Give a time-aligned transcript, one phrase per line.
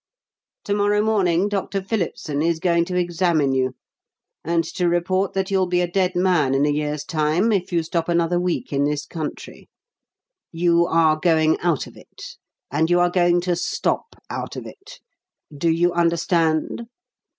[0.65, 1.79] To morrow morning Dr.
[1.83, 3.75] Phillipson is going to examine you,
[4.43, 7.83] and to report that you'll be a dead man in a year's time if you
[7.83, 9.69] stop another week in this country.
[10.51, 12.35] You are going out of it,
[12.71, 14.99] and you are going to stop out of it.
[15.55, 16.87] Do you understand?